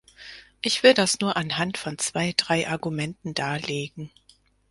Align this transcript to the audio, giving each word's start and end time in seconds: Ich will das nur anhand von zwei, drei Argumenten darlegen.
Ich 0.63 0.81
will 0.81 0.95
das 0.95 1.19
nur 1.19 1.37
anhand 1.37 1.77
von 1.77 1.99
zwei, 1.99 2.33
drei 2.35 2.67
Argumenten 2.67 3.35
darlegen. 3.35 4.09